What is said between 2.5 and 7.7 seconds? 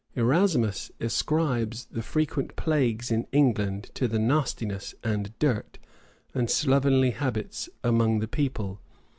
plagues in England to the nastiness, and dirt, and slovenly habits